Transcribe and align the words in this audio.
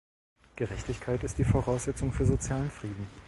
Gerechtigkeit 0.55 1.23
ist 1.23 1.37
die 1.37 1.43
Voraussetzung 1.43 2.11
für 2.11 2.25
sozialen 2.25 2.71
Frieden. 2.71 3.05